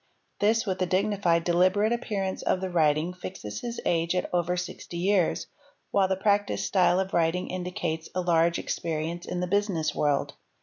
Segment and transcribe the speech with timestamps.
[0.39, 4.97] This, with the dignified, deliberate appearance of the writing fixes his age at over sixty
[4.97, 5.45] years,
[5.91, 10.33] while the practised style of writing indicates a large experience in the business world.